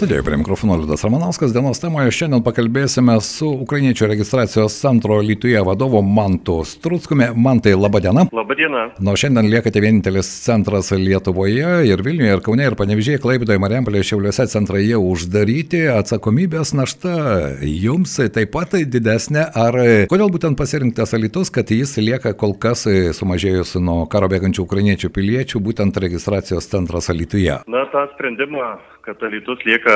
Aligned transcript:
Studijoje 0.00 0.22
prie 0.22 0.36
mikrofono 0.36 0.76
Liudas 0.76 1.04
Ramanauskas. 1.04 1.52
Dienos 1.52 1.76
temoje 1.80 2.08
šiandien 2.16 2.40
pakalbėsime 2.40 3.18
su 3.20 3.50
Ukrainiečių 3.66 4.06
registracijos 4.08 4.72
centro 4.80 5.18
Lietuvoje 5.20 5.60
vadovu 5.68 6.00
Mantu 6.00 6.54
Struckumi. 6.64 7.26
Mantai, 7.36 7.74
laba 7.76 8.00
diena. 8.00 8.22
Labą 8.32 8.54
dieną. 8.56 8.84
Nuo 9.04 9.12
šiandien 9.20 9.50
liekate 9.52 9.82
vienintelis 9.84 10.30
centras 10.46 10.88
Lietuvoje 10.96 11.82
ir 11.84 12.00
Vilniuje, 12.06 12.30
ir 12.32 12.40
Kaune, 12.46 12.64
ir 12.70 12.78
Panevižėje, 12.80 13.20
Klaipėdoje, 13.20 13.60
Mariampolėje, 13.60 14.06
Šiauliuose 14.08 14.46
centrai 14.48 14.86
jau 14.86 15.02
uždaryti. 15.04 15.82
Atsakomybės 15.92 16.72
našta 16.80 17.12
jums 17.60 18.16
taip 18.32 18.54
pat 18.56 18.78
didesnė. 18.94 19.50
Ar 19.52 19.76
kodėl 20.08 20.32
būtent 20.32 20.56
pasirinktas 20.56 21.12
Alitus, 21.18 21.52
kad 21.52 21.68
jis 21.76 21.98
lieka 22.00 22.32
kol 22.40 22.56
kas 22.56 22.86
sumažėjus 23.20 23.76
nuo 23.84 24.06
karo 24.08 24.32
bėgančių 24.32 24.64
ukrainiečių 24.64 25.12
piliečių, 25.12 25.60
būtent 25.60 26.00
registracijos 26.00 26.72
centras 26.72 27.12
Lietuvoje? 27.12 27.60
Na, 27.68 27.84
tą 27.92 28.06
sprendimą 28.14 28.78
kad 29.10 29.22
Alytus 29.22 29.58
lieka 29.66 29.89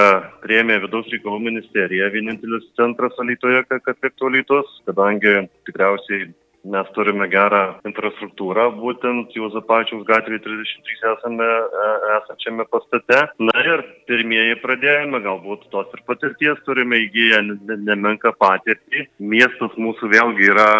prieėmė 0.45 0.79
vidaus 0.84 1.11
reikalų 1.12 1.43
ministerija, 1.48 2.12
vienintelis 2.15 2.66
centras 2.79 3.19
Alytoje, 3.23 3.65
kad 3.73 3.93
liktų 4.07 4.30
Alytus, 4.30 4.80
kadangi 4.89 5.45
tikriausiai 5.69 6.33
mes 6.65 6.89
turime 6.97 7.27
gerą 7.29 7.62
infrastruktūrą, 7.89 8.69
būtent 8.79 9.34
Juozapačiaus 9.37 10.05
gatvėje 10.09 10.41
33 10.47 11.11
esame 11.12 11.48
e, 11.48 11.89
esančiame 12.17 12.67
pastate. 12.73 13.20
Na 13.51 13.65
ir 13.69 13.84
pirmieji 14.09 14.57
pradėjome, 14.62 15.20
galbūt 15.27 15.69
tos 15.75 15.93
ir 15.97 16.05
patirties 16.09 16.62
turime 16.69 17.03
įgyję 17.05 17.42
nemenką 17.75 18.33
patirtį. 18.41 19.09
Miestas 19.34 19.77
mūsų 19.77 20.12
vėlgi 20.15 20.48
yra 20.55 20.70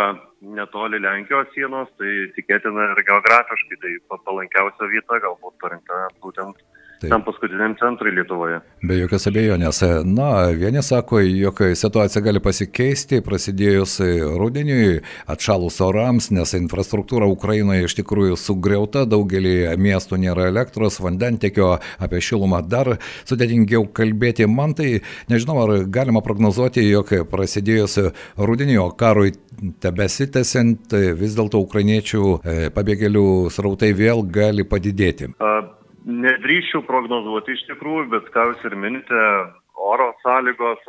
netoli 0.45 1.01
Lenkijos 1.01 1.53
sienos, 1.55 1.89
tai 2.01 2.31
tikėtina 2.37 2.91
ir 2.93 3.05
geografiškai 3.05 3.81
tai 3.85 3.95
palankiausia 4.29 4.91
vieta, 4.93 5.21
galbūt 5.25 5.61
parinkta 5.61 6.07
būtent 6.25 6.65
Taip. 7.05 7.13
tam 7.13 7.25
paskutiniam 7.27 7.75
centrui 7.81 8.15
Lietuvoje. 8.17 8.61
Be 8.85 8.99
jokios 8.99 9.29
abejonės. 9.29 9.81
Na, 10.09 10.31
vieni 10.57 10.83
sako, 10.85 11.21
jog 11.25 11.61
situacija 11.77 12.23
gali 12.25 12.41
pasikeisti 12.45 13.21
prasidėjus 13.25 13.99
rudeniui, 14.41 15.01
atšalus 15.31 15.81
orams, 15.85 16.31
nes 16.35 16.55
infrastruktūra 16.59 17.29
Ukrainoje 17.31 17.89
iš 17.89 17.99
tikrųjų 18.01 18.39
sugriauta, 18.41 19.05
daugelį 19.09 19.75
miestų 19.81 20.21
nėra 20.25 20.49
elektros, 20.53 21.01
vandentekio, 21.05 21.75
apie 22.03 22.23
šilumą 22.25 22.63
dar 22.67 22.97
sudėtingiau 23.29 23.87
kalbėti. 23.95 24.49
Man 24.51 24.75
tai 24.79 25.01
nežinau, 25.33 25.61
ar 25.65 25.87
galima 25.93 26.25
prognozuoti, 26.25 26.85
jog 26.89 27.13
prasidėjus 27.31 27.99
rudenio 28.37 28.91
karui 28.99 29.35
tebesitęsiant, 29.85 30.95
vis 31.19 31.37
dėlto 31.37 31.61
ukrainiečių 31.65 32.23
e, 32.25 32.57
pabėgėlių 32.75 33.27
srautai 33.55 33.93
vėl 33.97 34.25
gali 34.27 34.67
padidėti. 34.67 35.31
A 36.05 36.11
Nedrįšiau 36.13 36.83
prognozuoti 36.85 37.55
iš 37.57 37.63
tikrųjų, 37.65 38.11
bet 38.13 38.27
ką 38.35 38.51
jūs 38.51 38.65
ir 38.69 38.75
minite, 38.77 39.21
oro 39.81 40.11
sąlygos, 40.21 40.83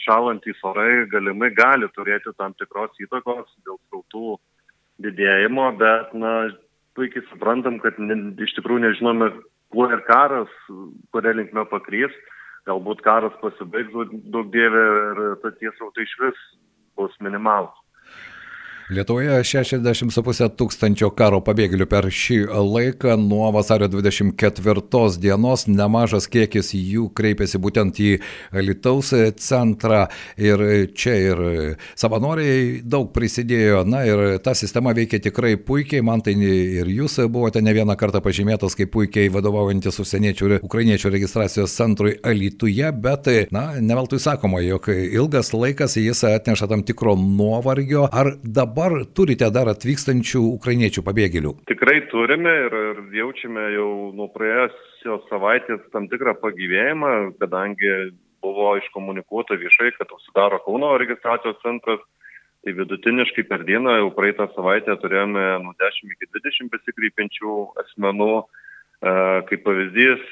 šalantys 0.00 0.62
orai 0.64 1.04
galimai 1.12 1.50
gali 1.52 1.88
turėti 1.92 2.32
tam 2.38 2.54
tikros 2.56 2.96
įtakos 3.04 3.50
dėl 3.66 3.76
srautų 3.90 4.38
didėjimo, 5.04 5.66
bet, 5.76 6.14
na, 6.16 6.32
puikiai 6.96 7.26
suprantam, 7.28 7.76
kad 7.84 8.00
ne, 8.00 8.16
iš 8.40 8.56
tikrųjų 8.56 8.86
nežinome, 8.86 9.28
kuo 9.76 9.90
ir 9.92 10.00
karas, 10.08 10.52
kuria 11.12 11.36
linkme 11.36 11.66
pakrys. 11.68 12.16
Galbūt 12.68 13.04
karas 13.04 13.36
pasibaigs 13.44 13.92
daug 14.32 14.48
dievė 14.52 14.86
ir 15.12 15.52
tie 15.60 15.68
srautai 15.76 16.08
iš 16.08 16.16
vis 16.24 16.40
bus 16.96 17.12
minimalus. 17.20 17.76
Lietuvoje 18.90 19.44
60,5 19.46 20.48
tūkstančio 20.58 21.12
karo 21.14 21.38
pabėgėlių 21.46 21.86
per 21.86 22.08
šį 22.10 22.38
laiką 22.50 23.12
nuo 23.22 23.46
vasario 23.54 23.86
24 23.86 25.20
dienos. 25.22 25.68
Nemažas 25.70 26.26
kiekis 26.26 26.72
jų 26.74 27.04
kreipėsi 27.14 27.60
būtent 27.62 28.00
į 28.02 28.16
Lietuvos 28.58 29.12
centrą 29.38 30.00
ir 30.34 30.64
čia 30.90 31.14
ir 31.22 31.42
savanoriai 31.94 32.80
daug 32.82 33.12
prisidėjo. 33.14 33.84
Na 33.86 34.00
ir 34.08 34.40
ta 34.42 34.56
sistema 34.58 34.90
veikia 34.90 35.22
tikrai 35.22 35.54
puikiai. 35.54 36.02
Man 36.02 36.26
tai 36.26 36.34
ir 36.34 36.90
jūs 36.90 37.20
buvote 37.30 37.62
ne 37.62 37.76
vieną 37.76 37.94
kartą 37.94 38.18
pažymėtas 38.26 38.74
kaip 38.74 38.90
puikiai 38.96 39.30
vadovaujantis 39.30 40.02
užsieniečių 40.02 40.50
ir 40.50 40.56
ukrainiečių 40.66 41.14
registracijos 41.14 41.76
centrui 41.78 42.16
Alituje, 42.26 42.90
bet, 42.90 43.30
na, 43.54 43.68
neveltui 43.78 44.18
sakoma, 44.18 44.64
jog 44.66 44.90
ilgas 44.90 45.54
laikas 45.54 45.94
jis 46.00 46.26
atneša 46.26 46.72
tam 46.74 46.82
tikro 46.82 47.14
nuovargio. 47.14 48.08
Ar 48.10 48.34
dabar 48.42 48.79
dabar 48.80 49.04
turite 49.12 49.44
dar 49.52 49.68
atvykstančių 49.68 50.40
ukrainiečių 50.56 51.02
pabėgėlių? 51.04 51.52
Tikrai 51.68 51.98
turime 52.08 52.52
ir, 52.64 52.76
ir 52.92 53.00
jaučiame 53.18 53.64
jau 53.74 53.88
nuo 54.16 54.28
praėjusios 54.32 55.26
savaitės 55.28 55.82
tam 55.92 56.08
tikrą 56.08 56.32
pagyvėjimą, 56.40 57.10
kadangi 57.42 57.90
buvo 58.40 58.72
iškomunikuota 58.80 59.58
viešai, 59.60 59.92
kad 59.98 60.08
užsidaro 60.16 60.62
Kauno 60.64 60.94
registracijos 61.02 61.60
centras. 61.64 62.00
Tai 62.60 62.74
vidutiniškai 62.76 63.46
per 63.48 63.62
dieną 63.68 63.98
jau 63.98 64.08
praeitą 64.16 64.46
savaitę 64.54 64.96
turėjome 65.00 65.44
nuo 65.64 65.72
10 65.80 66.12
iki 66.12 66.28
20 66.32 66.72
besikreipiančių 66.72 67.54
asmenų. 67.84 68.34
Kaip 69.00 69.62
pavyzdys, 69.64 70.24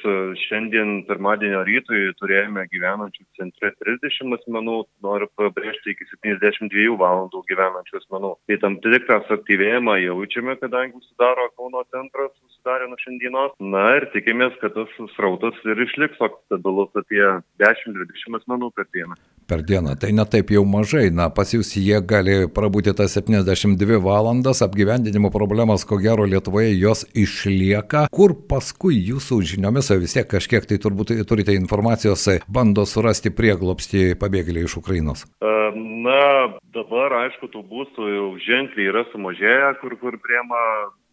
šiandien 0.43 1.07
pirmadienio 1.09 1.63
rytui 1.65 2.11
turėjome 2.19 2.67
gyvenančių 2.69 3.23
centre 3.39 3.71
30 3.81 4.35
asmenų, 4.37 4.75
noriu 5.07 5.29
pabrėžti 5.41 5.95
iki 5.95 6.05
72 6.11 6.99
valandų 7.01 7.41
gyvenančių 7.49 7.97
asmenų. 8.03 8.35
Tai 8.45 8.59
tam 8.65 8.77
tikrą 8.85 9.23
suaktyvėjimą 9.31 9.97
jaučiame, 10.03 10.59
kadangi 10.61 11.01
susidaro 11.01 11.49
Kauno 11.57 11.87
centras, 11.89 12.35
susidarė 12.69 12.89
nuo 12.89 12.99
šiandienos. 13.01 13.55
Na 13.61 13.97
ir 13.97 14.09
tikimės, 14.13 14.53
kad 14.61 14.75
tas 14.77 14.89
srautas 15.15 15.57
ir 15.65 15.81
išliks 15.81 16.19
toks 16.19 16.41
stabilus 16.47 16.91
apie 16.97 17.23
10-20 17.61 18.37
asmenų 18.41 18.71
per 18.77 18.87
dieną. 18.93 19.17
Per 19.49 19.63
dieną, 19.65 19.97
tai 19.97 20.13
netaip 20.13 20.51
jau 20.53 20.65
mažai, 20.69 21.09
na 21.11 21.31
pas 21.31 21.49
jūs 21.55 21.73
jie 21.77 22.01
gali 22.05 22.49
prabūti 22.53 22.93
tas 22.93 23.17
72 23.17 24.01
valandas, 24.05 24.61
apgyvendinimo 24.61 25.31
problemas, 25.33 25.87
ko 25.89 25.97
gero 25.97 26.27
Lietuvoje 26.29 26.75
jos 26.77 27.07
išlieka. 27.17 28.09
Kur 28.13 28.37
pa 28.37 28.59
paskui 28.59 28.99
jūsų 29.07 29.37
žiniomis, 29.55 29.93
vis 30.03 30.17
tiek 30.17 30.27
kažkiek 30.27 30.65
tai 30.67 30.81
turbūt 30.83 31.15
turite 31.31 31.55
informacijos, 31.55 32.27
bando 32.51 32.83
surasti 32.91 33.31
prieglopstį 33.31 34.17
pabėgėliai 34.19 34.67
iš 34.67 34.81
Ukrainos? 34.81 35.23
Na, 35.39 36.49
dabar, 36.75 37.15
aišku, 37.23 37.47
tų 37.53 37.63
būstų 37.71 38.09
jau 38.11 38.27
ženkliai 38.43 38.91
yra 38.91 39.05
sumažėję, 39.13 39.77
kur, 39.79 39.95
kur 40.01 40.17
priema 40.25 40.59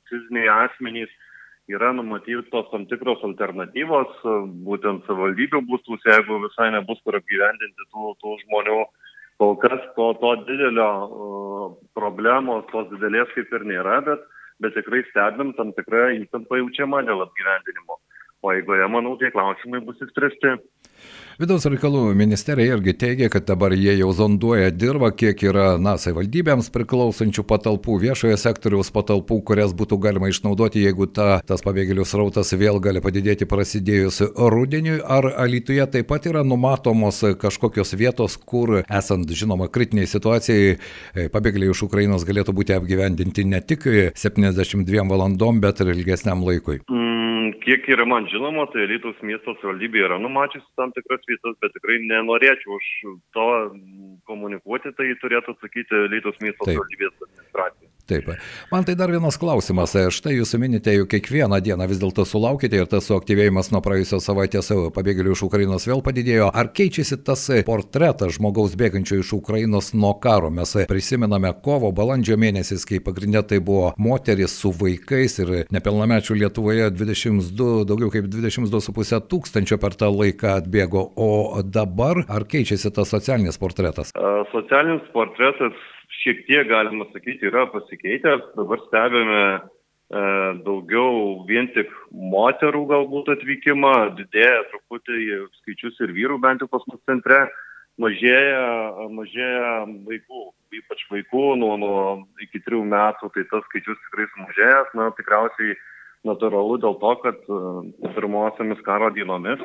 fiziniai 0.09 0.49
asmenys. 0.65 1.13
Yra 1.71 1.89
numatytos 1.97 2.67
tam 2.69 2.83
tikros 2.85 3.23
alternatyvos, 3.25 4.19
būtent 4.67 5.07
savivaldybių 5.07 5.63
būstus, 5.65 6.03
jeigu 6.05 6.37
visai 6.43 6.69
nebus 6.75 6.99
kur 7.01 7.17
apgyvendinti 7.17 7.87
tų, 7.89 8.13
tų 8.21 8.37
žmonių. 8.43 8.83
Kol 9.41 9.57
kas 9.59 9.81
to, 9.97 10.11
to 10.21 10.29
didelio 10.45 10.89
uh, 11.05 11.63
problemos, 11.97 12.67
tos 12.69 12.85
didelės 12.93 13.33
kaip 13.35 13.49
ir 13.57 13.65
nėra, 13.67 13.97
bet 14.05 14.21
bet 14.63 14.75
tikrai 14.77 15.03
stebim 15.09 15.53
tam 15.57 15.73
tikrą 15.75 16.05
įtampą 16.21 16.61
jaučiamą 16.61 17.01
dėl 17.07 17.25
apgyvendinimo. 17.25 17.94
O 18.45 18.51
eigoje, 18.53 18.85
manau, 18.93 19.15
tie 19.17 19.31
klausimai 19.33 19.79
bus 19.81 19.97
išspręsti. 20.05 20.51
Vidaus 21.35 21.65
reikalų 21.67 22.13
ministerija 22.15 22.77
irgi 22.77 22.93
teigia, 22.95 23.27
kad 23.33 23.43
dabar 23.49 23.73
jie 23.75 23.97
jau 23.97 24.11
zonduoja 24.15 24.69
dirbą, 24.71 25.09
kiek 25.17 25.41
yra, 25.49 25.63
na, 25.81 25.95
savivaldybėms 25.99 26.69
priklausančių 26.71 27.43
patalpų, 27.49 27.97
viešojo 28.03 28.37
sektoriaus 28.39 28.93
patalpų, 28.95 29.39
kurias 29.49 29.73
būtų 29.75 29.97
galima 30.05 30.29
išnaudoti, 30.29 30.83
jeigu 30.85 31.09
ta, 31.11 31.41
tas 31.43 31.65
pabėgėlių 31.65 32.05
srautas 32.07 32.53
vėl 32.55 32.77
gali 32.85 33.01
padidėti 33.03 33.49
prasidėjus 33.49 34.21
rudeniui. 34.37 35.01
Ar 35.01 35.27
Alytuje 35.43 35.89
taip 35.97 36.07
pat 36.13 36.29
yra 36.29 36.45
numatomos 36.47 37.23
kažkokios 37.41 37.97
vietos, 37.97 38.37
kur, 38.37 38.83
esant, 38.85 39.33
žinoma, 39.41 39.67
kritiniai 39.73 40.07
situacijai, 40.07 40.77
pabėgėliai 41.33 41.73
iš 41.73 41.83
Ukrainos 41.89 42.29
galėtų 42.29 42.55
būti 42.61 42.77
apgyvendinti 42.77 43.49
ne 43.49 43.59
tik 43.65 43.89
72 44.13 45.09
valandom, 45.09 45.59
bet 45.65 45.83
ir 45.83 45.91
ilgesniam 45.97 46.45
laikui? 46.45 46.79
Mm 46.85 47.04
kiek 47.65 47.87
yra 47.89 48.05
man 48.05 48.27
žinoma, 48.31 48.67
tai 48.73 48.85
Lietuvos 48.89 49.19
miesto 49.25 49.55
savivaldybė 49.57 50.05
yra 50.07 50.19
numačiusi 50.21 50.67
tam 50.79 50.93
tikras 50.95 51.25
vietas, 51.29 51.57
bet 51.63 51.73
tikrai 51.77 51.97
nenorėčiau 52.05 52.77
už 52.77 52.91
to 53.35 53.49
komunikuoti, 54.29 54.93
tai 54.97 55.11
turėtų 55.23 55.57
atsakyti 55.57 56.05
Lietuvos 56.13 56.41
miesto 56.45 56.69
savivaldybės. 56.69 57.44
Taip. 58.05 58.27
Man 58.71 58.85
tai 58.85 58.93
dar 58.95 59.09
vienas 59.09 59.37
klausimas. 59.41 59.95
Štai 60.13 60.35
jūs 60.35 60.51
minite, 60.61 60.93
jau 60.93 61.07
kiekvieną 61.09 61.57
dieną 61.65 61.87
vis 61.89 61.97
dėlto 61.97 62.21
sulaukite 62.29 62.77
ir 62.77 62.85
tas 62.89 63.07
suaktyvėjimas 63.09 63.71
nuo 63.73 63.81
praėjusios 63.81 64.27
savaitės 64.29 64.69
pabėgėlių 64.93 65.33
iš 65.33 65.41
Ukrainos 65.47 65.87
vėl 65.89 66.03
padidėjo. 66.05 66.51
Ar 66.53 66.69
keičiasi 66.77 67.17
tas 67.25 67.47
portretas 67.65 68.35
žmogaus 68.37 68.75
bėgančio 68.77 69.17
iš 69.23 69.31
Ukrainos 69.39 69.89
nuo 69.97 70.13
karo? 70.21 70.51
Mes 70.53 70.75
prisimename 70.85 71.49
kovo, 71.65 71.89
balandžio 71.97 72.37
mėnesiais, 72.37 72.85
kai 72.85 73.01
pagrindė 73.01 73.41
tai 73.49 73.59
buvo 73.65 73.95
moteris 73.97 74.53
su 74.53 74.69
vaikais 74.69 75.39
ir 75.41 75.55
nepilnamečių 75.73 76.37
Lietuvoje 76.43 76.91
22, 76.93 77.87
daugiau 77.89 78.13
kaip 78.13 78.29
22,5 78.29 79.25
tūkstančio 79.33 79.81
per 79.81 79.97
tą 79.97 80.11
laiką 80.13 80.59
atbėgo. 80.59 81.07
O 81.17 81.65
dabar 81.65 82.21
ar 82.29 82.45
keičiasi 82.45 82.93
tas 82.93 83.09
socialinis 83.17 83.57
portretas? 83.57 84.13
Socialinis 84.53 85.09
portretas 85.09 85.73
šiek 86.21 86.45
tiek, 86.47 86.67
galima 86.69 87.07
sakyti, 87.11 87.49
yra 87.49 87.65
pasikeitęs. 87.73 88.51
Dabar 88.57 88.81
stebime 88.87 89.45
daugiau 90.65 91.45
vien 91.47 91.67
tik 91.73 91.89
moterų 92.11 92.83
galbūt 92.91 93.31
atvykimą, 93.33 93.93
didėja 94.19 94.67
truputį 94.69 95.47
skaičius 95.61 95.97
ir 96.05 96.13
vyrų 96.13 96.37
bent 96.43 96.61
jau 96.61 96.69
pas 96.69 96.83
mus 96.91 97.01
centre, 97.09 97.47
mažėja, 97.97 99.09
mažėja 99.09 99.73
vaikų, 100.05 100.43
ypač 100.77 101.01
vaikų 101.09 101.45
nuo, 101.57 101.73
nuo 101.81 101.97
iki 102.43 102.61
trijų 102.61 102.85
metų, 102.91 103.31
tai 103.33 103.47
tas 103.49 103.65
skaičius 103.71 103.97
tikrai 104.05 104.29
sumažėjęs, 104.35 104.93
na 104.99 105.09
tikriausiai 105.17 105.77
natūralu 106.25 106.79
dėl 106.81 106.97
to, 107.01 107.13
kad 107.23 107.41
pirmosiamis 108.15 108.81
karo 108.85 109.11
dienomis 109.13 109.61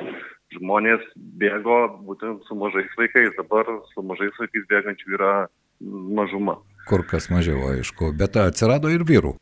žmonės 0.55 1.03
bėgo 1.41 1.79
būtent 2.07 2.45
su 2.47 2.57
mažais 2.57 2.91
vaikais, 2.97 3.33
dabar 3.37 3.69
su 3.93 4.03
mažais 4.05 4.33
vaikais 4.41 4.67
bėgančių 4.69 5.17
yra 5.17 5.33
mažuma. 5.81 6.59
Kur 6.89 7.03
kas 7.07 7.29
mažiau, 7.29 7.61
aišku, 7.75 8.11
bet 8.17 8.37
atsirado 8.41 8.89
ir 8.89 9.05
vyrų. 9.07 9.35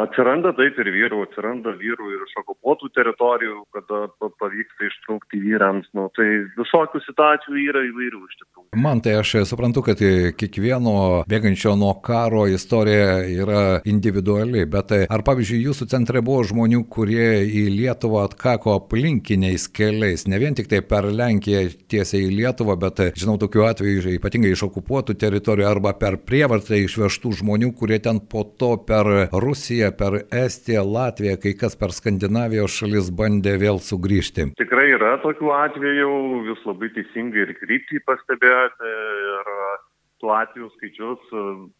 Atsiranda 0.00 0.52
taip 0.56 0.78
ir 0.80 0.88
vyrų, 0.94 1.22
atsiranda 1.26 1.74
vyrų 1.76 2.08
ir 2.14 2.24
iš 2.26 2.34
okupuotų 2.42 2.88
teritorijų, 2.96 3.58
kada 3.76 4.06
pavyksta 4.40 4.88
ištrūkti 4.88 5.40
vyrams. 5.42 5.88
Nu, 5.96 6.08
tai 6.16 6.28
visokių 6.56 7.02
situacijų 7.06 7.58
yra 7.68 7.82
įvairių 7.88 8.22
iš 8.24 8.38
tikrųjų. 8.40 8.68
Man 8.82 9.02
tai 9.04 9.18
aš 9.20 9.34
suprantu, 9.50 9.82
kad 9.84 10.00
kiekvieno 10.38 11.24
bėgančio 11.28 11.74
nuo 11.76 11.92
karo 12.04 12.46
istorija 12.48 13.18
yra 13.28 13.62
individuali, 13.88 14.64
bet 14.70 14.94
ar 15.02 15.24
pavyzdžiui 15.26 15.60
jūsų 15.66 15.88
centre 15.92 16.22
buvo 16.24 16.46
žmonių, 16.48 16.84
kurie 16.92 17.42
į 17.44 17.66
Lietuvą 17.76 18.24
atkako 18.28 18.76
aplinkiniais 18.78 19.68
keliais, 19.74 20.24
ne 20.30 20.40
vien 20.40 20.56
tik 20.56 20.70
tai 20.72 20.80
per 20.86 21.10
Lenkiją 21.12 21.66
tiesiai 21.92 22.28
į 22.28 22.32
Lietuvą, 22.38 22.78
bet 22.80 23.02
žinau 23.18 23.36
tokių 23.42 23.66
atvejų 23.68 24.16
ypatingai 24.16 24.54
iš 24.54 24.64
okupuotų 24.70 25.18
teritorijų 25.20 25.68
arba 25.68 25.94
per 25.98 26.18
prievartą 26.24 26.78
išvežtų 26.80 27.34
žmonių, 27.42 27.72
kurie 27.76 28.00
ten 28.02 28.22
po 28.32 28.44
to 28.58 28.74
per 28.86 29.28
Rusiją, 29.32 29.81
per 29.90 30.20
Estiją, 30.30 30.84
Latviją, 30.86 31.34
kai 31.42 31.54
kas 31.58 31.74
per 31.80 31.94
Skandinavijos 31.96 32.76
šalis 32.78 33.10
bandė 33.18 33.56
vėl 33.58 33.80
sugrįžti. 33.82 34.52
Tikrai 34.60 34.92
yra 34.94 35.16
tokių 35.24 35.50
atvejų, 35.56 36.12
jūs 36.50 36.62
labai 36.68 36.92
teisingai 36.94 37.46
ir 37.46 37.54
kryptį 37.58 38.04
pastebėjote. 38.06 38.92
Ir 39.32 39.50
tų 40.22 40.30
atvejų 40.30 40.68
skaičius 40.76 41.32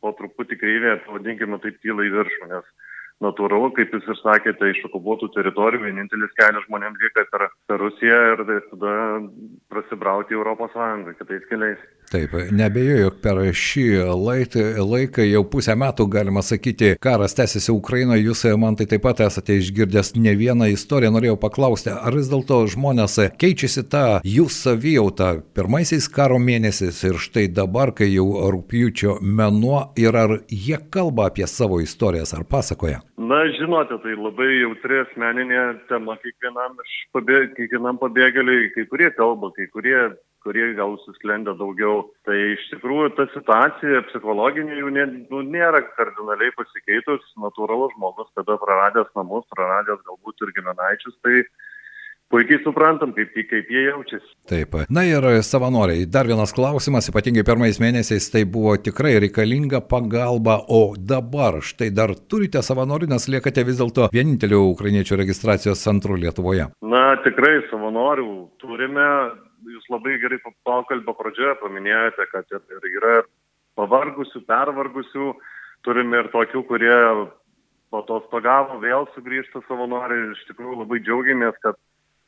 po 0.02 0.10
truputį 0.18 0.58
kreivė, 0.58 0.96
pavadinkime 1.06 1.60
taip, 1.62 1.78
tyla 1.84 2.08
į 2.08 2.16
viršų, 2.16 2.48
nes 2.50 2.66
natūralu, 3.22 3.70
kaip 3.76 3.94
jūs 3.94 4.08
ir 4.10 4.18
sakėte, 4.20 4.72
iš 4.72 4.82
okupuotų 4.90 5.30
teritorijų 5.36 5.86
vienintelis 5.86 6.34
kelias 6.38 6.66
žmonėms 6.68 7.02
lieka 7.02 7.26
per, 7.32 7.48
per 7.70 7.82
Rusiją 7.82 8.20
ir 8.34 8.44
tada 8.70 8.94
prasibrauti 9.72 10.34
į 10.34 10.40
Europos 10.40 10.72
Sąjungą 10.76 11.16
kitais 11.18 11.48
keliais. 11.50 11.82
Taip, 12.12 12.34
nebejoju, 12.52 13.04
jog 13.06 13.14
per 13.24 13.38
šį 13.56 13.84
laiką 14.84 15.24
jau 15.24 15.42
pusę 15.48 15.72
metų, 15.80 16.04
galima 16.12 16.42
sakyti, 16.44 16.90
karas 17.00 17.32
tęsiasi 17.38 17.72
Ukrainoje, 17.72 18.26
jūs 18.26 18.44
man 18.60 18.76
tai 18.76 18.84
taip 18.90 19.04
pat 19.06 19.22
esate 19.24 19.56
išgirdęs 19.56 20.12
ne 20.20 20.34
vieną 20.36 20.68
istoriją, 20.74 21.12
norėjau 21.14 21.38
paklausti, 21.40 21.88
ar 21.94 22.12
vis 22.18 22.28
dėlto 22.28 22.58
žmonės 22.74 23.16
keičiasi 23.40 23.86
tą 23.88 24.04
jų 24.28 24.44
savijautą 24.52 25.30
pirmaisiais 25.56 26.10
karo 26.12 26.36
mėnesiais 26.42 27.00
ir 27.08 27.16
štai 27.22 27.46
dabar, 27.48 27.94
kai 27.96 28.10
jau 28.12 28.28
rūpjūčio 28.52 29.16
menuo 29.22 29.86
ir 29.96 30.18
ar 30.18 30.36
jie 30.52 30.82
kalba 30.92 31.30
apie 31.30 31.48
savo 31.48 31.80
istorijas 31.80 32.36
ar 32.36 32.44
pasakoja? 32.44 33.00
Na, 33.20 33.42
žinote, 33.58 33.98
tai 34.02 34.16
labai 34.16 34.48
jautri 34.62 35.02
asmeninė 35.02 35.62
tema 35.90 36.16
kiekvienam, 36.22 36.78
pabė, 37.12 37.42
kiekvienam 37.58 38.00
pabėgėliui, 38.00 38.70
kai 38.76 38.86
kurie 38.88 39.10
kalba, 39.16 39.52
kai 39.56 39.68
kurie 39.74 40.12
kurie 40.42 40.72
gal 40.74 40.96
susklendę 41.04 41.54
daugiau. 41.58 42.08
Tai 42.26 42.36
iš 42.54 42.64
tikrųjų 42.72 43.12
ta 43.18 43.26
situacija 43.32 44.02
psichologinė 44.10 44.80
jų 44.80 44.90
nė, 44.96 45.04
nu, 45.30 45.42
nėra 45.46 45.82
kardinaliai 45.96 46.54
pasikeitus. 46.56 47.24
Natūralus 47.42 47.94
žmogus, 47.96 48.30
kada 48.38 48.58
praradęs 48.62 49.10
namus, 49.18 49.46
praradęs 49.54 50.02
galbūt 50.08 50.46
ir 50.46 50.54
giminaičius, 50.58 51.18
tai 51.22 51.44
puikiai 52.32 52.62
suprantam, 52.64 53.12
kaip, 53.16 53.34
kaip 53.50 53.70
jie 53.70 53.84
jaučiasi. 53.90 54.30
Taip. 54.48 54.76
Na 54.92 55.04
ir 55.06 55.26
savanoriai, 55.44 56.06
dar 56.08 56.28
vienas 56.30 56.54
klausimas, 56.56 57.10
ypatingai 57.12 57.44
pirmais 57.46 57.80
mėnesiais 57.82 58.30
tai 58.32 58.44
buvo 58.48 58.74
tikrai 58.80 59.14
reikalinga 59.26 59.82
pagalba, 59.90 60.58
o 60.72 60.94
dabar 60.96 61.60
štai 61.60 61.90
dar 61.94 62.14
turite 62.32 62.62
savanorių, 62.64 63.10
nes 63.12 63.28
liekate 63.34 63.66
vis 63.68 63.80
dėlto 63.82 64.08
vieninteliu 64.14 64.62
ukrainiečių 64.72 65.20
registracijos 65.20 65.84
centru 65.84 66.16
Lietuvoje. 66.20 66.70
Na, 66.94 67.04
tikrai 67.26 67.58
savanorių 67.68 68.32
turime, 68.62 69.08
jūs 69.68 69.86
labai 69.92 70.16
gerai 70.22 70.40
pokalbio 70.64 71.16
pradžioje 71.18 71.58
paminėjote, 71.60 72.28
kad 72.32 72.56
ir, 72.56 72.64
ir 72.78 72.90
yra 72.96 73.14
pavargusių, 73.78 74.44
pervargusių, 74.48 75.30
turime 75.86 76.24
ir 76.24 76.32
tokių, 76.32 76.64
kurie 76.68 76.98
po 77.92 78.00
to 78.08 78.22
stogavo, 78.26 78.78
vėl 78.80 79.04
sugrįžta 79.12 79.60
savanoriai 79.68 80.30
ir 80.30 80.36
iš 80.36 80.44
tikrųjų 80.48 80.78
labai 80.80 81.00
džiaugiamės, 81.04 81.58
kad 81.64 81.76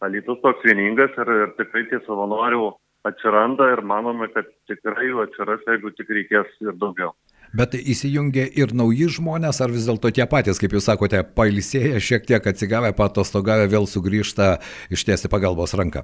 Alytus 0.05 0.41
toks 0.43 0.65
vieningas 0.67 1.15
ir, 1.21 1.31
ir 1.45 1.55
tikrai 1.59 1.87
tie 1.91 2.01
savanorių 2.07 2.73
atsiranda 3.09 3.69
ir 3.75 3.85
manome, 3.85 4.29
kad 4.33 4.49
tikrai 4.71 5.11
jų 5.11 5.23
atsiras, 5.27 5.63
jeigu 5.69 5.93
tik 5.99 6.11
reikės 6.17 6.51
ir 6.65 6.77
daugiau. 6.81 7.13
Bet 7.55 7.77
įsijungia 7.77 8.49
ir 8.59 8.73
nauji 8.75 9.07
žmonės, 9.19 9.61
ar 9.63 9.71
vis 9.71 9.87
dėlto 9.87 10.11
tie 10.17 10.27
patys, 10.31 10.59
kaip 10.59 10.75
jūs 10.75 10.89
sakote, 10.89 11.21
pailsėję, 11.37 12.01
šiek 12.03 12.27
tiek 12.31 12.51
atsigavę, 12.51 12.91
patostogavę, 12.99 13.69
vėl 13.71 13.87
sugrįžta 13.87 14.57
ištiesti 14.95 15.31
pagalbos 15.31 15.77
ranką? 15.79 16.03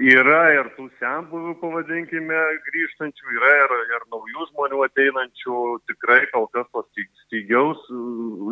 Yra 0.00 0.44
ir 0.56 0.70
tų 0.76 0.86
senbuvių, 1.00 1.56
pavadinkime, 1.60 2.38
grįžtančių, 2.68 3.34
yra 3.36 3.50
ir, 3.64 3.74
ir 3.96 4.06
naujų 4.14 4.46
žmonių 4.52 4.80
ateinančių, 4.86 5.58
tikrai 5.90 6.22
kol 6.32 6.48
kas 6.54 6.70
to 6.72 6.84
stygiaus 7.26 7.82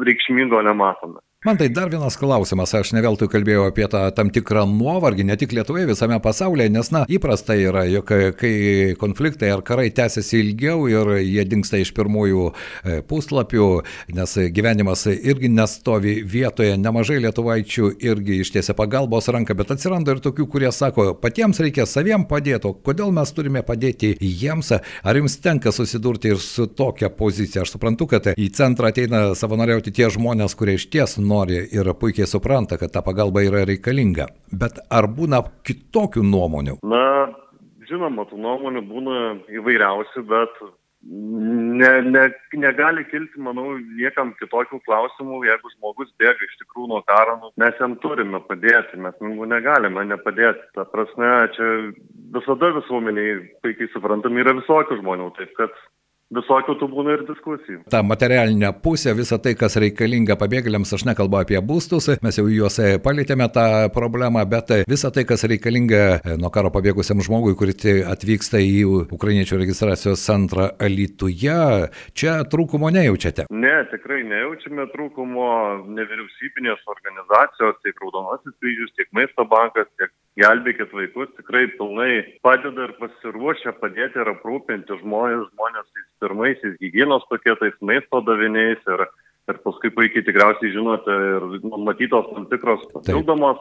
reikšmingo 0.09 0.61
nematome. 0.67 1.23
Man 1.51 1.57
tai 1.59 1.69
dar 1.69 1.89
vienas 1.91 2.15
klausimas, 2.15 2.71
aš 2.79 2.93
ne 2.95 3.01
veltui 3.03 3.27
kalbėjau 3.27 3.65
apie 3.67 3.83
tą 3.91 4.05
tam 4.15 4.29
tikrą 4.31 4.61
nuovargį, 4.71 5.25
ne 5.27 5.35
tik 5.35 5.51
Lietuvoje, 5.57 5.89
visame 5.89 6.15
pasaulyje, 6.23 6.71
nes, 6.71 6.91
na, 6.95 7.01
įprasta 7.11 7.57
yra, 7.59 7.81
jog 7.91 8.13
kai 8.39 8.53
konfliktai 9.01 9.49
ar 9.51 9.65
karai 9.67 9.89
tęsiasi 9.91 10.39
ilgiau 10.45 10.85
ir 10.87 11.11
jie 11.19 11.43
dinksta 11.51 11.81
iš 11.83 11.91
pirmųjų 11.97 12.45
e, 12.53 13.01
puslapių, 13.03 13.67
nes 14.15 14.35
gyvenimas 14.55 15.03
irgi 15.11 15.51
nestovi 15.51 16.13
vietoje, 16.23 16.77
nemažai 16.79 17.19
lietuvaičių 17.25 17.91
irgi 17.99 18.39
ištiesia 18.45 18.79
pagalbos 18.79 19.27
ranką, 19.35 19.59
bet 19.59 19.75
atsiranda 19.75 20.15
ir 20.15 20.23
tokių, 20.23 20.47
kurie 20.55 20.71
sako, 20.71 21.09
patiems 21.19 21.59
reikia 21.59 21.89
saviem 21.91 22.29
padėti, 22.31 22.71
o 22.71 22.79
kodėl 22.79 23.11
mes 23.19 23.35
turime 23.35 23.65
padėti 23.67 24.13
jiems, 24.21 24.71
ar 24.79 25.19
jums 25.19 25.41
tenka 25.43 25.75
susidurti 25.75 26.31
ir 26.31 26.39
su 26.47 26.71
tokia 26.71 27.11
pozicija. 27.11 27.67
Aš 27.67 27.75
suprantu, 27.75 28.07
kad 28.15 28.31
į 28.37 28.49
centrą 28.55 28.95
ateina 28.95 29.27
savanoriauti 29.35 29.99
tie 29.99 30.15
žmonės, 30.15 30.55
kurie 30.55 30.79
iš 30.79 30.87
ties 30.95 31.19
nori 31.41 31.65
ir 31.73 31.93
puikiai 32.01 32.29
supranta, 32.29 32.79
kad 32.81 32.93
ta 32.93 33.03
pagalba 33.07 33.45
yra 33.45 33.65
reikalinga. 33.69 34.29
Bet 34.53 34.83
ar 34.93 35.09
būna 35.09 35.43
kitokių 35.67 36.25
nuomonių? 36.27 36.81
Na, 36.87 37.05
žinoma, 37.89 38.29
tų 38.29 38.41
nuomonių 38.45 38.85
būna 38.89 39.17
įvairiausių, 39.61 40.25
bet 40.29 40.61
ne, 41.81 41.91
ne, 42.05 42.25
negali 42.61 43.07
kilti, 43.09 43.41
manau, 43.41 43.79
niekam 43.97 44.35
kitokių 44.41 44.83
klausimų, 44.85 45.41
jeigu 45.49 45.73
žmogus 45.77 46.11
bėga 46.21 46.45
iš 46.45 46.59
tikrųjų 46.61 46.91
nuo 46.93 47.01
karo, 47.09 47.39
nu, 47.41 47.53
mes 47.63 47.79
jam 47.81 47.97
turime 48.05 48.43
padėti, 48.49 49.01
mes 49.01 49.17
nu, 49.25 49.49
negalime 49.49 50.05
nepadėti. 50.11 50.69
Ta 50.77 50.85
prasme, 50.93 51.31
čia 51.57 51.71
visada 52.37 52.75
visuomeniai, 52.77 53.41
puikiai 53.65 53.89
suprantam, 53.95 54.37
yra 54.43 54.55
visokių 54.61 55.01
žmonių, 55.01 55.33
taip 55.41 55.57
kad 55.57 55.81
visokių 56.35 56.77
tų 56.81 56.89
būna 56.91 57.17
ir 57.17 57.25
diskusijų. 57.29 57.83
Ta 57.91 58.03
materialinė 58.07 58.73
pusė, 58.85 59.15
visa 59.19 59.39
tai, 59.43 59.57
kas 59.59 59.77
reikalinga 59.83 60.37
pabėgėliams, 60.41 60.93
aš 60.95 61.07
nekalbu 61.09 61.41
apie 61.41 61.59
būstus, 61.65 62.11
mes 62.23 62.39
jau 62.39 62.47
juos 62.51 62.79
palėtėme 63.05 63.49
tą 63.55 63.67
problemą, 63.95 64.45
bet 64.51 64.73
visa 64.91 65.11
tai, 65.15 65.27
kas 65.29 65.45
reikalinga 65.51 66.37
nuo 66.41 66.53
karo 66.55 66.73
pabėgusiam 66.75 67.23
žmogui, 67.25 67.57
kuris 67.59 67.79
atvyksta 68.11 68.61
į 68.63 69.09
Ukrainiečių 69.15 69.61
registracijos 69.63 70.23
centrą 70.27 70.71
Alytuje, 70.81 71.91
čia 72.15 72.39
trūkumo 72.51 72.91
nejaučiate? 72.95 73.49
Ne, 73.51 73.77
tikrai 73.93 74.23
nejaučiame 74.29 74.87
trūkumo 74.95 75.51
nevyriausybinės 75.99 76.87
organizacijos, 76.95 77.79
tiek 77.85 77.99
Raudonasis 78.03 78.57
kryžius, 78.61 78.95
tiek 78.99 79.11
Maisto 79.17 79.47
bankas, 79.51 79.89
tiek 79.99 80.13
gelbėkit 80.39 80.93
vaikus 80.95 81.33
tikrai 81.39 81.67
pilnai 81.79 82.13
padeda 82.45 82.87
ir 82.87 82.95
pasiruošia 83.01 83.75
padėti 83.81 84.21
ir 84.23 84.31
aprūpinti 84.35 85.01
žmonės, 85.03 85.49
žmonės 85.55 85.89
tais 85.91 86.09
pirmaisiais 86.23 86.79
hygienos 86.83 87.27
paketais, 87.33 87.75
maisto 87.81 88.23
daviniais 88.27 88.81
ir, 88.95 89.05
ir 89.51 89.61
paskui 89.65 89.91
puikiai 89.97 90.27
tikriausiai 90.27 90.73
žinote 90.77 91.19
ir 91.35 91.49
numatytos 91.67 92.31
tam 92.35 92.47
tikros 92.53 92.87
papildomos 92.95 93.61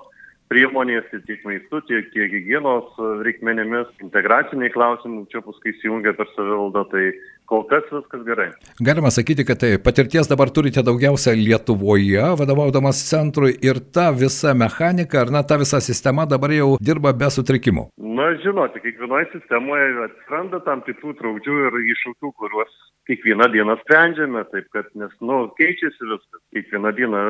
priemonės 0.49 1.09
tiek 1.27 1.43
maistu, 1.45 1.81
tiek, 1.89 2.07
tiek 2.13 2.31
hygienos 2.33 2.95
reikmenėmis, 3.25 3.89
integraciniai 4.01 4.73
klausimai 4.73 5.27
čia 5.29 5.43
paskui 5.45 5.75
įsijungia 5.75 6.15
per 6.17 6.29
savivaldą, 6.33 6.85
tai 6.89 7.03
kol 7.50 7.65
kas 7.70 7.88
viskas 7.91 8.24
gerai. 8.27 8.50
Galima 8.86 9.12
sakyti, 9.13 9.46
kad 9.48 9.60
tai 9.62 9.72
patirties 9.82 10.29
dabar 10.29 10.51
turite 10.53 10.84
daugiausia 10.86 11.34
Lietuvoje, 11.38 12.22
vadovaudamas 12.39 13.01
centrui 13.10 13.56
ir 13.65 13.82
ta 13.96 14.10
visa 14.13 14.53
mechanika, 14.53 15.24
ar 15.24 15.34
na, 15.34 15.44
ta 15.44 15.58
visa 15.62 15.82
sistema 15.82 16.27
dabar 16.29 16.53
jau 16.53 16.75
dirba 16.89 17.13
be 17.13 17.29
sutrikimų. 17.34 17.89
Na, 18.20 18.29
žinote, 18.44 18.82
kiekvienoje 18.84 19.32
sistemoje 19.34 19.89
atsiranda 20.06 20.62
tam 20.68 20.84
tikrų 20.88 21.15
traukdžių 21.22 21.60
ir 21.68 21.79
iššūkių, 21.96 22.34
kuriuos 22.41 22.75
kiekvieną 23.10 23.50
dieną 23.56 23.79
sprendžiame, 23.84 24.44
taip 24.53 24.68
kad, 24.75 24.89
nes, 25.01 25.13
nu, 25.25 25.48
keičiasi 25.58 26.12
viskas. 26.13 26.44
Kiekvieną 26.53 26.94
dieną 26.98 27.24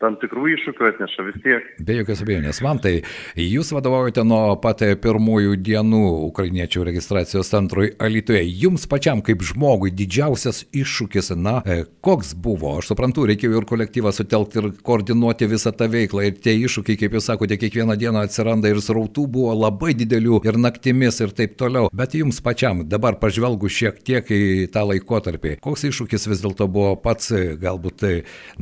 tam 0.00 0.16
tikrų 0.20 0.48
iššūkių 0.54 0.86
atneša 0.88 1.24
vis 1.26 1.38
tiek. 1.44 1.66
Be 1.84 1.98
jokios 1.98 2.22
abejonės. 2.24 2.60
Man 2.64 2.80
tai 2.82 2.92
jūs 3.36 3.72
vadovaujate 3.76 4.24
nuo 4.24 4.56
pat 4.62 4.82
pirmųjų 5.02 5.58
dienų 5.60 6.02
ukrainiečių 6.30 6.86
registracijos 6.88 7.50
centrui 7.52 7.90
Alitoje. 8.00 8.42
Jums 8.62 8.86
pačiam 8.90 9.20
kaip 9.24 9.44
žmogui 9.44 9.92
didžiausias 9.92 10.62
iššūkis, 10.72 11.34
na, 11.36 11.58
e, 11.64 11.84
koks 12.04 12.32
buvo? 12.32 12.78
Aš 12.80 12.92
suprantu, 12.92 13.26
reikėjo 13.28 13.60
ir 13.60 13.68
kolektyvą 13.68 14.12
sutelkti 14.16 14.62
ir 14.62 14.70
koordinuoti 14.86 15.50
visą 15.50 15.74
tą 15.76 15.90
veiklą. 15.92 16.24
Ir 16.30 16.40
tie 16.40 16.56
iššūkiai, 16.56 16.98
kaip 17.04 17.18
jūs 17.18 17.28
sakote, 17.28 17.60
kiekvieną 17.60 17.98
dieną 18.00 18.24
atsiranda 18.24 18.72
ir 18.72 18.80
srautų 18.80 19.26
buvo 19.28 19.52
labai 19.58 19.92
didelių 19.98 20.40
ir 20.48 20.60
naktimis 20.60 21.20
ir 21.20 21.36
taip 21.36 21.58
toliau. 21.60 21.92
Bet 21.92 22.16
jums 22.16 22.40
pačiam 22.44 22.86
dabar 22.88 23.20
pažvelgus 23.20 23.76
šiek 23.76 24.00
tiek 24.06 24.32
į 24.32 24.70
tą 24.72 24.86
laikotarpį, 24.88 25.58
koks 25.60 25.84
iššūkis 25.90 26.28
vis 26.30 26.40
dėlto 26.40 26.70
buvo 26.72 26.96
pats 27.00 27.32
galbūt, 27.60 28.06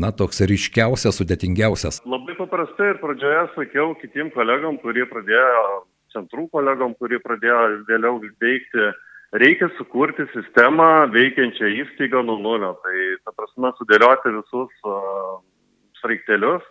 na, 0.00 0.10
toks 0.10 0.42
ryškiausias, 0.48 1.20
sudėtingiausias? 1.28 2.00
Labai 2.08 2.34
paprastai 2.38 2.94
ir 2.94 3.00
pradžioje 3.02 3.44
sakiau 3.54 3.94
kitiem 4.00 4.30
kolegom, 4.32 4.78
kurie 4.80 5.04
pradėjo, 5.06 5.84
centrų 6.14 6.48
kolegom, 6.50 6.94
kurie 6.96 7.18
pradėjo 7.20 7.84
vėliau 7.88 8.20
veikti, 8.40 8.88
reikia 9.32 9.68
sukurti 9.76 10.26
sistemą 10.32 11.08
veikiančią 11.12 11.68
įstaigą 11.84 12.24
nuo 12.24 12.38
nulio. 12.40 12.74
Tai, 12.82 12.96
ta 13.24 13.32
prasme, 13.36 13.72
sudėlioti 13.78 14.34
visus 14.38 14.72
uh, 14.88 15.40
sraigtelius 16.00 16.64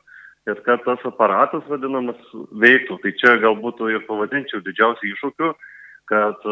ir 0.47 0.61
kad 0.65 0.81
tas 0.85 0.99
aparatas 1.05 1.65
vadinamas 1.69 2.17
veiktų. 2.51 2.97
Tai 3.03 3.11
čia 3.21 3.37
galbūt 3.43 3.83
ir 3.91 4.05
pavadinčiau 4.07 4.63
didžiausių 4.65 5.11
iššūkių, 5.11 5.53
kad 6.07 6.45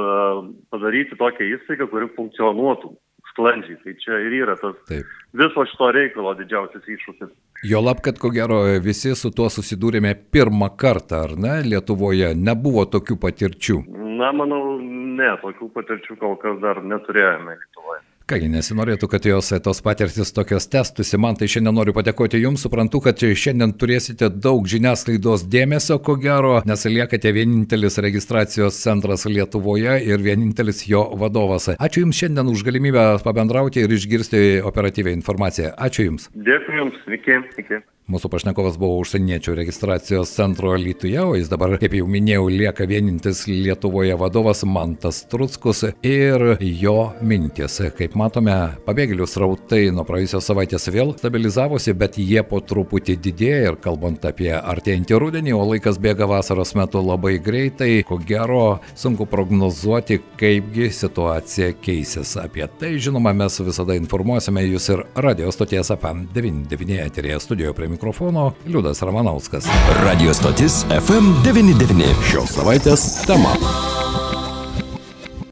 padaryti 0.69 1.15
tokią 1.15 1.47
įstaigą, 1.55 1.87
kuri 1.87 2.11
funkcionuotų 2.17 2.91
sklandžiai. 3.35 3.77
Tai 3.83 3.93
čia 3.99 4.19
ir 4.23 4.37
yra 4.39 4.55
tas 4.59 4.79
Taip. 4.87 5.11
viso 5.35 5.65
šito 5.67 5.91
reikalo 5.91 6.33
didžiausias 6.39 6.87
iššūkis. 6.95 7.35
Jo 7.67 7.81
lab, 7.83 8.01
kad 8.05 8.19
ko 8.21 8.31
gero 8.31 8.63
visi 8.83 9.13
su 9.15 9.31
tuo 9.35 9.49
susidūrėme 9.51 10.15
pirmą 10.31 10.71
kartą, 10.79 11.23
ar 11.27 11.35
ne, 11.39 11.59
Lietuvoje 11.67 12.33
nebuvo 12.35 12.85
tokių 12.87 13.19
patirčių? 13.19 13.79
Na, 14.19 14.31
manau, 14.35 14.77
ne, 14.79 15.31
tokių 15.43 15.71
patirčių 15.75 16.19
kol 16.21 16.37
kas 16.41 16.59
dar 16.63 16.83
neturėjome 16.83 17.57
Lietuvoje. 17.59 18.04
Kągi, 18.25 18.47
nesinorėtų, 18.49 19.05
kad 19.05 19.25
jos 19.29 19.51
tos 19.61 19.83
patirtis 19.85 20.31
tokios 20.33 20.65
testusi. 20.73 21.13
Man 21.21 21.37
tai 21.37 21.45
šiandien 21.45 21.75
noriu 21.77 21.93
padėkoti 21.93 22.39
Jums. 22.41 22.63
Suprantu, 22.65 23.03
kad 23.05 23.21
šiandien 23.21 23.75
turėsite 23.77 24.31
daug 24.33 24.65
žiniasklaidos 24.65 25.43
dėmesio, 25.45 25.99
ko 26.01 26.17
gero, 26.17 26.55
nes 26.65 26.87
liekate 26.89 27.29
vienintelis 27.37 28.01
registracijos 28.01 28.81
centras 28.81 29.27
Lietuvoje 29.29 29.99
ir 30.09 30.25
vienintelis 30.25 30.87
jo 30.89 31.05
vadovas. 31.21 31.75
Ačiū 31.77 32.07
Jums 32.07 32.23
šiandien 32.23 32.49
už 32.49 32.65
galimybę 32.65 33.11
pabendrauti 33.21 33.85
ir 33.85 33.93
išgirsti 33.93 34.63
operatyvę 34.73 35.13
informaciją. 35.21 35.75
Ačiū 35.77 36.09
Jums. 36.09 36.31
Dėkui 36.33 36.81
Jums. 36.81 37.03
Iki. 37.05 37.43
iki. 37.61 37.85
Mūsų 38.05 38.29
pašnekovas 38.29 38.75
buvo 38.77 38.99
užsieniečių 39.01 39.55
registracijos 39.57 40.29
centro 40.29 40.75
Lietuvoje, 40.77 41.23
o 41.25 41.37
jis 41.39 41.47
dabar, 41.49 41.71
kaip 41.81 41.95
jau 41.97 42.05
minėjau, 42.05 42.43
lieka 42.53 42.85
vienintis 42.85 43.47
Lietuvoje 43.49 44.13
vadovas 44.21 44.61
Mantas 44.69 45.23
Trutskus 45.31 45.81
ir 46.05 46.45
jo 46.61 46.99
mintis. 47.25 47.79
Kaip 48.15 48.21
matome, 48.31 48.53
pabėgėlių 48.87 49.25
srautai 49.27 49.89
nuo 49.91 50.05
praėjusios 50.07 50.45
savaitės 50.47 50.85
vėl 50.87 51.09
stabilizavosi, 51.19 51.91
bet 51.99 52.15
jie 52.15 52.39
po 52.47 52.61
truputį 52.63 53.17
didėja 53.19 53.73
ir 53.73 53.75
kalbant 53.83 54.23
apie 54.23 54.53
artėjantį 54.55 55.17
rudenį, 55.19 55.51
o 55.51 55.65
laikas 55.67 55.99
bėga 55.99 56.23
vasaros 56.31 56.71
metu 56.79 57.01
labai 57.03 57.33
greitai, 57.43 58.05
ko 58.07 58.15
gero 58.23 58.77
sunku 58.95 59.27
prognozuoti, 59.27 60.21
kaipgi 60.39 60.87
situacija 60.95 61.73
keisis. 61.83 62.37
Apie 62.39 62.69
tai, 62.79 62.93
žinoma, 63.03 63.35
mes 63.35 63.59
visada 63.67 63.99
informuosime 63.99 64.63
jūs 64.63 64.87
ir 64.95 65.03
radio 65.19 65.51
stoties 65.51 65.91
FM99 65.97 67.01
eterėje 67.09 67.41
studijoje 67.49 67.75
prie 67.75 67.91
mikrofono 67.97 68.53
Liudas 68.63 69.03
Ramanauskas. 69.03 69.67
Radio 70.05 70.31
stotis 70.39 70.85
FM99. 71.01 72.15
Šios 72.31 72.55
savaitės 72.55 73.09
tema. 73.27 73.57